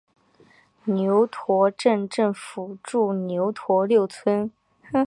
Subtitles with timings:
[0.85, 4.51] 牛驼镇镇政府驻牛驼六村。